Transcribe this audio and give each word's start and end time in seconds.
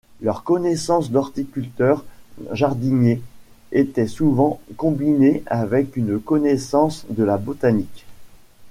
Leurs 0.23 0.43
connaissances 0.43 1.11
d'horticulteur-jardiniers 1.11 3.21
étaient 3.71 4.07
souvent 4.07 4.59
combinées 4.75 5.43
avec 5.45 5.95
une 5.95 6.19
connaissance 6.19 7.05
de 7.11 7.23
la 7.23 7.37
botanique. 7.37 8.07